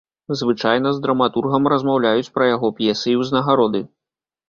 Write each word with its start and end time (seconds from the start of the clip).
Звычайна 0.39 0.93
з 0.95 1.03
драматургам 1.03 1.71
размаўляюць 1.75 2.33
пра 2.39 2.51
яго 2.55 2.75
п'есы 2.83 3.09
і 3.17 3.17
ўзнагароды. 3.25 3.89